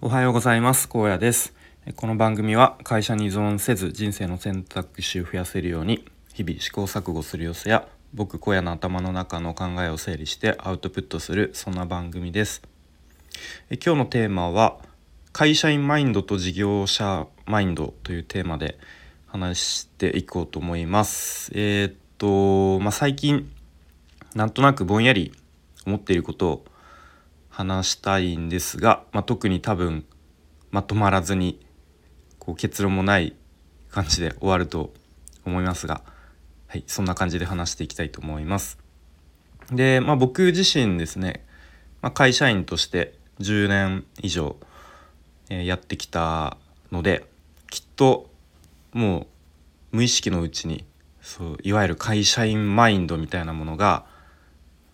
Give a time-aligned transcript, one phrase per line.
[0.00, 0.88] おはようございます。
[0.88, 1.52] 高野です。
[1.96, 12.62] この番組は会社に依存せず人生の選択肢を増やせるように日々試行錯誤する様子や僕小屋の頭の中の考えを整理してアウトプットするそんな番組です。
[13.84, 14.78] 今日のテーマは
[15.32, 18.78] 会社員マインドと事業者マインドというテーマで
[19.26, 21.50] 話していこうと思います。
[21.56, 23.50] えー、っとまあ、最近
[24.36, 25.32] なんとなくぼんやり
[25.84, 26.64] 思っていることを
[27.58, 30.04] 話したいんですが、まあ、特に多分
[30.70, 31.58] まとまらずに
[32.38, 33.34] こう結論もない
[33.90, 34.94] 感じで終わると
[35.44, 36.02] 思いますが、
[36.68, 38.78] はい、そんな感じで話していきたいと思います。
[39.72, 41.44] で、まあ、僕自身ですね、
[42.00, 44.54] まあ、会社員として10年以上、
[45.50, 46.58] え、やってきた
[46.92, 47.26] ので
[47.70, 48.30] きっと
[48.92, 49.26] も
[49.92, 50.84] う無意識のうちに
[51.22, 54.06] そういわゆる会社員マインドみたいなものが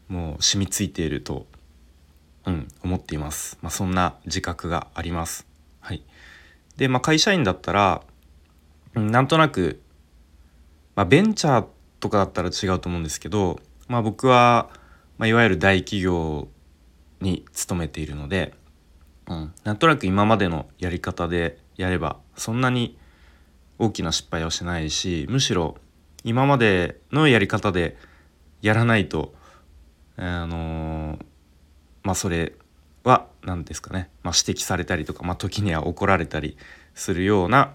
[0.08, 1.46] もう染みついていると、
[2.46, 3.58] うん、思っています。
[3.62, 5.46] まあ、そんな自覚があります。
[5.80, 6.02] はい、
[6.76, 8.02] で、まあ、会社員だったら、
[8.94, 9.80] うん、なんとなく、
[10.94, 11.66] まあ、ベンチャー
[12.00, 14.70] とかだったら違うと思うんですけど、まあ、僕は、
[15.18, 16.48] まあ、いわゆる大企業
[17.20, 18.54] に勤めているので、
[19.26, 22.98] うん、なんとなく今までのやり方でやればそんなに
[23.78, 25.76] 大きな失敗はしないしむしろ
[26.22, 27.96] 今までのやり方で
[28.62, 29.34] やらないと
[30.16, 31.18] あの
[32.04, 32.52] まあそれ
[33.02, 36.56] は何ですかね、まあ、指摘されたりとか、まあ、時には怒られたり
[36.94, 37.74] するような、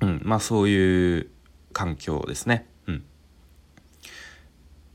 [0.00, 1.28] うんまあ、そういう
[1.72, 2.66] 環境ですね。
[2.86, 3.04] うん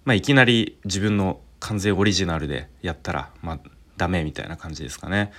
[0.04, 3.60] まあ、いきなり自分の完全オリジナルでやったら、まあ、
[3.98, 5.32] ダメみたいな感じですかね。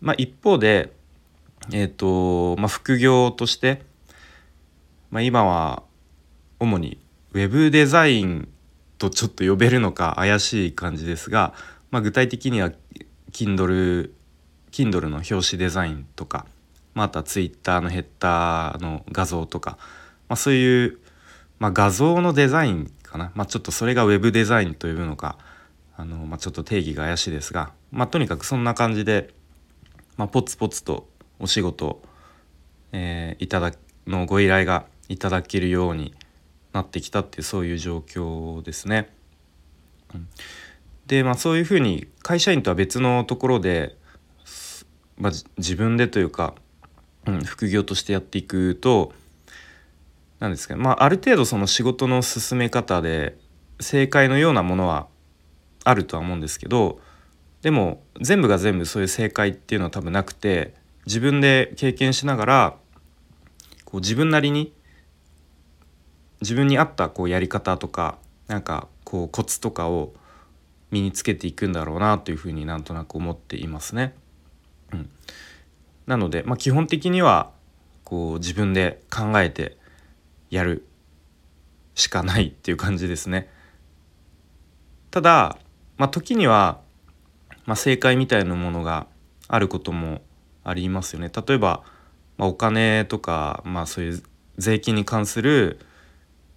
[0.00, 0.92] まあ、一方で、
[1.72, 3.82] えーとまあ、副業として、
[5.10, 5.82] まあ、今は
[6.60, 7.00] 主に
[7.32, 8.48] ウェブデザイン
[8.98, 11.52] とちょっと呼べるのか怪しい感じですが、
[11.94, 12.72] まあ、具体的には
[13.30, 14.10] Kindle,
[14.72, 16.44] Kindle の表紙デザインとか、
[16.92, 19.78] まあ、あとは Twitter のヘッダーの画像とか、
[20.28, 20.98] まあ、そういう、
[21.60, 25.38] まあ、画像のデザインかな、まあ、ちょっとそれが Web デザインと呼ぶのか
[25.96, 29.32] あの、まあ、ちょっと定義が怪しいですが、まあ、とにかくそんな感じで、
[30.16, 32.02] まあ、ポツポツとお仕事、
[32.90, 33.70] えー、いただ
[34.08, 36.12] のご依頼がいただけるように
[36.72, 39.14] なってきたっていうそういう状況ですね。
[40.12, 40.28] うん、
[41.06, 43.96] でまあそういうふうに会社員とは別のところで、
[45.16, 46.54] まあ、自分でというか、
[47.26, 49.12] うん、副業としてやっていくと
[50.40, 53.36] 何ですかね、まあ、ある程度その仕事の進め方で
[53.80, 55.06] 正解のようなものは
[55.84, 57.00] あるとは思うんですけど
[57.62, 60.74] でも全部が全部そういう正解っていうのは多分なくて
[61.06, 62.76] 自分で経験しながら
[63.84, 64.72] こう自分なりに
[66.40, 70.12] 自分に合ったこうやり方とかなんかこうコツとかを
[70.94, 74.14] 身につけていくんだろうなというふうになんとなく思っていますね。
[74.92, 75.10] うん、
[76.06, 77.50] なので、まあ、基本的には
[78.04, 79.76] こう自分で考えて
[80.50, 80.86] やる
[81.94, 83.50] しかないっていう感じですね。
[85.10, 85.58] ただ、
[85.96, 86.80] まあ、時には、
[87.66, 89.06] まあ、正解みたいなものが
[89.48, 90.22] あることも
[90.62, 91.30] ありますよね。
[91.34, 91.82] 例えば、
[92.36, 94.22] まあ、お金とか、まあ、そういう
[94.58, 95.80] 税金に関する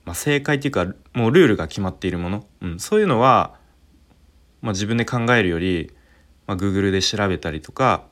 [0.07, 3.55] まあ、正解っていうかもうルールが決まっているもの、うん、そういうのは、
[4.61, 5.91] まあ、自分で考えるより、
[6.45, 8.05] まあ、Google で調べたりとか、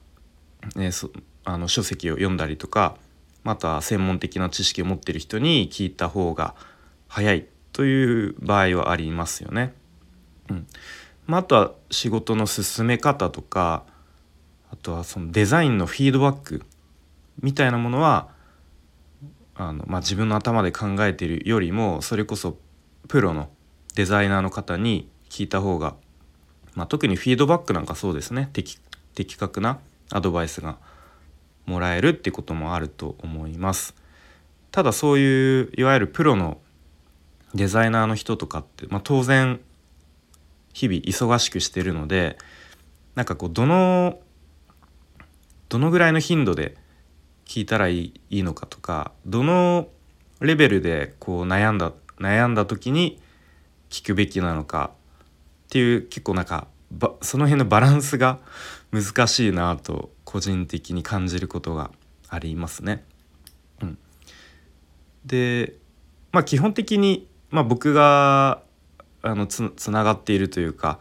[0.76, 1.12] ね、そ
[1.44, 2.98] あの書籍を読んだりとか
[3.44, 6.56] また専門的な知識を持っている人に聞いた方が
[7.08, 9.74] 早いという場合はありますよね。
[10.50, 10.68] うん
[11.28, 13.84] まあ、あとは仕事の進め方とか
[14.72, 16.64] あとはそのデザインのフィードバック
[17.42, 18.30] みたいなものは
[19.56, 22.58] あの、まあ、自分の頭で考えているよりもそれこそ
[23.08, 23.50] プロの
[23.96, 25.96] デザイナーの方に聞いた方が、
[26.76, 28.78] まあ、特にフィードバックなんかそうですね的
[29.14, 29.80] 的確な
[30.12, 30.78] アドバイスが
[31.66, 33.96] もらえるっていうこともあると思います。
[34.72, 36.60] ただそういういわゆるプロの
[37.54, 39.62] デザイナーの人とかって、まあ、当然
[40.74, 42.38] 日々忙しくしてるので
[43.16, 44.20] なんかこうどの
[45.70, 46.76] どのぐらいの頻度で
[47.46, 49.88] 聞いたらいいのかとかどの
[50.42, 53.22] レベルでこう悩んだ悩んだ時に
[53.90, 54.92] 聞くべきなのか
[55.76, 56.68] っていう結構なんか
[57.22, 58.40] その辺のバランスが
[58.94, 61.92] 難しいなと個人的に感じることが
[62.30, 63.04] ありますね。
[63.82, 63.98] うん、
[65.26, 65.76] で
[66.32, 68.62] まあ基本的に、まあ、僕が
[69.22, 71.00] あのつつながっているというか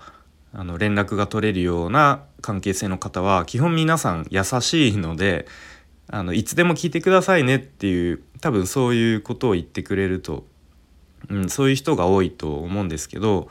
[0.52, 5.46] あの連絡が取れるような関係性の方は基本皆さん優しいので
[6.08, 10.44] あのいつでも聞いてくださいねっていう多分そういうことを言ってくれると、
[11.28, 13.48] うん、そういう人が多いと思うんですけど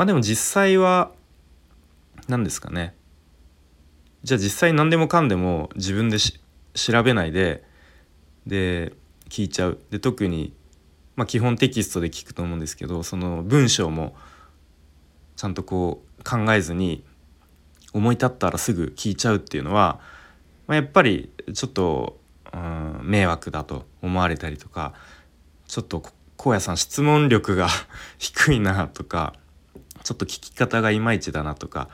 [0.00, 1.12] まあでも実際は
[2.26, 2.94] 何ですかね。
[4.22, 6.16] じゃあ実際何でもかんでも自分で
[6.72, 7.62] 調べないで
[8.46, 8.94] で
[9.28, 9.78] 聞いちゃう。
[9.90, 10.54] で特に、
[11.16, 14.16] まあ、基本テキストで聞くと思うんですけどその文章も
[15.36, 17.04] ちゃんとこう考えずに
[17.92, 20.00] 思い立ったらすぐ聞いちゃうっていうのは、
[20.66, 22.18] まあ、やっぱりちょっと、
[22.54, 24.94] うん、迷惑だと思われたりとか
[25.66, 26.02] ちょっと
[26.38, 27.68] 荒野さん質問力が
[28.16, 29.34] 低いなとか
[30.02, 31.88] ちょっと聞き方がいまいちだなとか、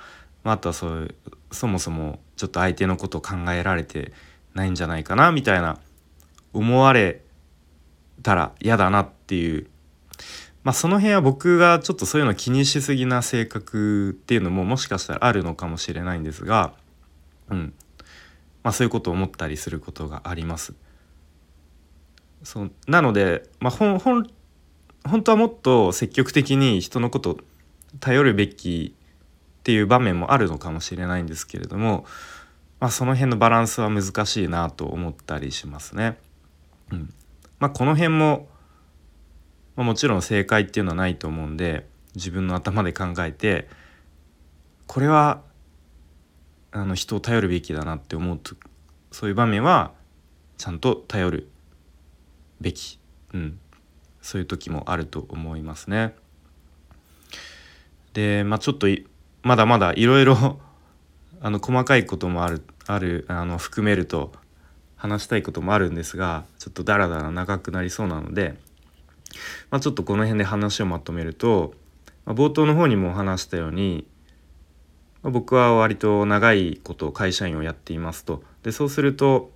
[0.45, 1.15] まあ、あとはそういう
[1.53, 4.13] そもそもちょっと相手のことを考えられて
[4.55, 5.79] ないんじゃないかなみたいな
[6.53, 7.23] 思われ
[8.23, 9.69] たら嫌だなっていう
[10.65, 16.73] まあその辺は僕がちょっとそういうの気にしすぎな性格っていうのももしかしたらあるのかもしれないんですが
[17.51, 17.75] うん
[18.63, 20.75] まあそういうことを思ったりすることがあります。
[22.43, 24.27] そうなので、まあ、ほんほん
[25.05, 27.39] 本当はもっと積極的に人のこと
[28.01, 32.05] 頼るべきっていう場面もあるのかもしれないんですけれども、
[32.81, 36.19] まあ、その辺のバランスは難しいなと思ったりしますね。
[36.93, 37.13] うん
[37.59, 38.49] まあ、この辺も、
[39.77, 43.69] まあ、もちろん正解っていうのはないと思うんで自分の頭で考えて
[44.87, 45.43] これは
[46.71, 48.55] あの人を頼るべきだなって思うと
[49.11, 49.93] そういう場面は
[50.59, 51.49] ちゃんと頼る
[52.61, 52.99] べき、
[53.33, 53.59] うん、
[54.21, 56.15] そういう時もあると思いますね。
[58.17, 58.87] でまあちょっと
[59.43, 60.59] まだまだいろいろ
[61.43, 64.33] あの細かいこともあるあるあの含めると
[64.97, 68.55] 話したいこともあるんですがちょっとダラダラ長くなりそうなので、
[69.71, 71.75] まあ、ちょっとこの辺で話をまとめると、
[72.25, 74.07] まあ、冒頭の方にも話したように、
[75.23, 78.43] まあ、僕は割と長いこと会社員をやっていますと。
[78.63, 79.51] でそうすると、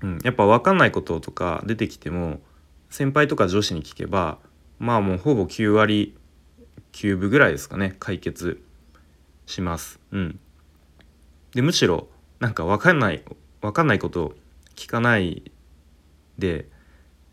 [0.00, 2.40] うん、やっぱ分かんないこととか出てきても
[2.88, 4.38] 先輩とか上司に聞けば
[4.78, 6.16] まあもうほぼ9割
[6.92, 8.62] 9分ぐらいですかね解決
[9.46, 10.00] します。
[10.12, 10.40] うん、
[11.54, 12.08] でむしろ
[12.40, 13.22] なんか分かんない
[13.60, 14.32] 分かんないことを
[14.76, 15.50] 聞かない
[16.38, 16.68] で、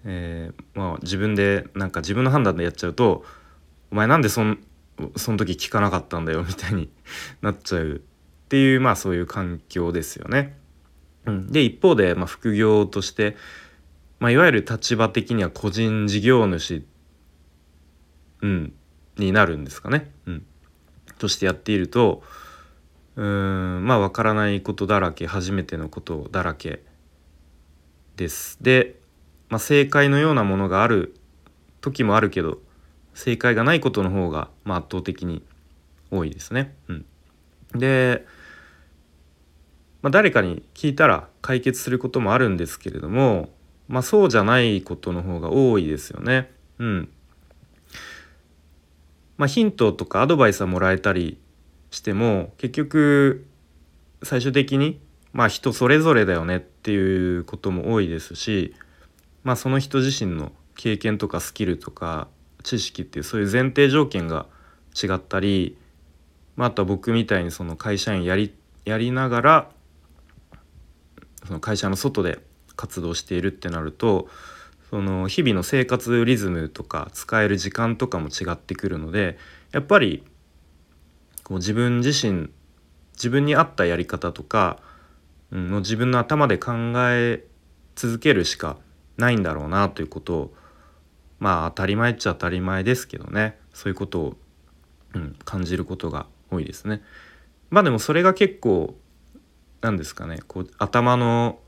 [0.05, 3.25] えー、まあ、自分でなんか自分の判断でやっちゃうと
[3.91, 4.59] 「お前なんでそん
[5.15, 6.89] その時聞かなかったんだよ」みたいに
[7.41, 7.99] なっちゃうっ
[8.49, 10.57] ていうまあそういう環境ですよね。
[11.25, 13.35] うん、で一方で、まあ、副業として
[14.19, 16.83] まあ、いわゆる立場的には個人事業主、
[18.41, 18.73] うん、
[19.19, 20.45] になるんですかね、うん、
[21.17, 22.23] としてやっていると
[23.15, 26.83] うんまあ分からないことだらけ初めてのことだらけ
[28.15, 28.57] です。
[28.61, 28.95] で、
[29.49, 31.15] まあ、正解のようなものがある
[31.81, 32.59] 時もあるけど
[33.13, 35.43] 正解がないことの方が、まあ、圧倒的に
[36.11, 36.75] 多いですね。
[36.87, 37.05] うん、
[37.75, 38.25] で、
[40.01, 43.49] まあ、誰かに聞いたら解決することもあるんですけれども
[43.89, 46.51] まあそうじゃないことの方が多いですよね。
[46.77, 47.09] うん。
[49.39, 51.39] まあヒントとかアドバイスはもらえたり
[51.91, 53.47] しても結局
[54.21, 54.99] 最終的に
[55.31, 58.75] まあ人それぞれだよねっていうことも多いですし
[59.43, 62.27] まあその人自身の経験とかスキルとか
[62.63, 64.45] 知識っていうそういう前提条件が
[65.01, 65.77] 違ったり、
[66.57, 68.53] まあ、あとは僕みたいにその会社員やり
[68.83, 69.69] やりながら
[71.45, 72.39] その会社の外で
[72.75, 74.27] 活動しているってなると
[74.89, 79.37] その日々の生活リズムとか使える時間とかも違ってくるので
[79.71, 80.23] やっぱり
[81.43, 82.49] こう自分自身
[83.13, 84.79] 自分に合ったやり方とか、
[85.51, 86.71] うん、自分の頭で考
[87.11, 87.45] え
[87.95, 88.77] 続けるしか
[89.17, 90.53] ないんだろうなということを
[91.37, 94.37] まあ当たり前っちゃ当たり前ですけどねそういうことを、
[95.13, 97.03] うん、感じることが多いですね。
[97.69, 98.95] まあでもそれが結構
[99.81, 101.59] なんですかねこう頭の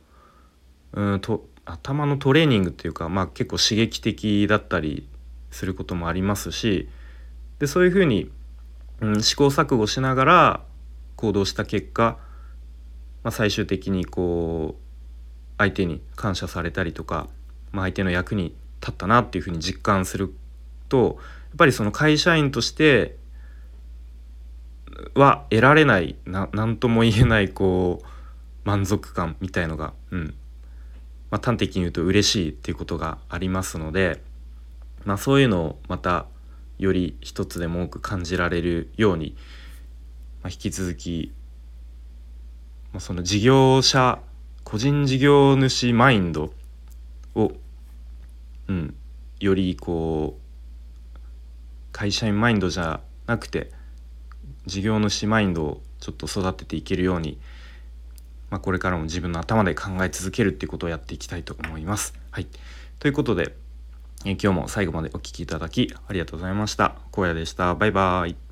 [0.94, 5.08] うんと頭のトレーニングっていうか、まあ、結構刺激的だったり
[5.51, 6.89] することもありますし
[7.60, 8.32] でそういうふうに、
[9.01, 10.63] うん、試行錯誤しながら
[11.15, 12.18] 行動した結果、
[13.24, 14.82] まあ、最終的にこう
[15.58, 17.27] 相手に感謝されたりとか、
[17.72, 20.34] まあ、相手の役に立ったなっていうふうに実感する
[20.89, 21.18] と
[21.51, 23.18] やっぱりその会社員として
[25.13, 28.08] は得られない何とも言えないこう
[28.63, 30.34] 満足感みたいのが、うん、
[31.32, 34.22] まあ、端的に言うと嬉しいっていうことがありますので、
[35.06, 36.28] まあ、そういうのをまた
[36.78, 39.36] より一つでも多く感じられるように、
[40.44, 41.34] まあ、引き続き、
[42.92, 44.20] まあ、その事業者
[44.64, 46.54] 個人事業主マインド
[47.36, 47.54] を、
[48.68, 48.96] うん、
[49.40, 50.42] よりこう
[51.92, 53.72] 会社員マインドじゃなくて
[54.66, 57.40] 事業主マインドをちょっと育てていけるように
[58.51, 62.13] まあ、これからも自分の頭で考え続けるっていうことをやっていきたいと思います。
[62.29, 62.48] はい、
[63.00, 63.55] ということで、
[64.25, 66.96] え今日も最後までお聴きいただきありがとうございました。
[67.12, 67.74] 荒野でした。
[67.74, 68.50] バイバーイ。